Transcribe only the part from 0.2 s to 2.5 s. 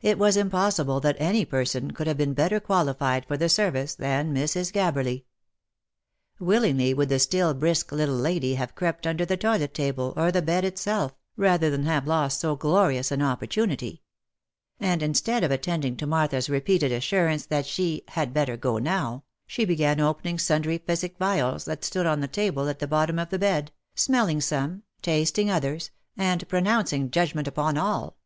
impos sible that any person could have been